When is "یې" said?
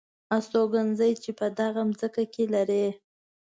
2.41-2.45